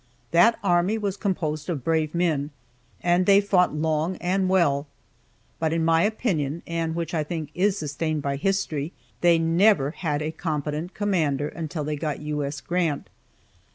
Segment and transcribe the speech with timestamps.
[0.31, 2.49] That army was composed of brave men,
[3.03, 4.87] and they fought long and well,
[5.59, 10.23] but, in my opinion, and which I think is sustained by history, they never had
[10.23, 12.43] a competent commander until they got U.
[12.43, 12.61] S.
[12.61, 13.11] Grant.